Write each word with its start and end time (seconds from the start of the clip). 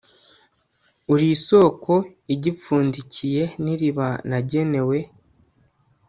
uri 1.13 1.27
isoko 1.35 1.93
igipfundikiye 2.33 3.43
n'iriba 3.63 4.07
nagenewe 4.29 4.97